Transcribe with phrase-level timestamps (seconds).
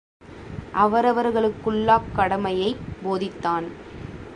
[0.73, 3.67] அவரவர்களுக்குள்ளாக் கடமையைப் போதித்தான்.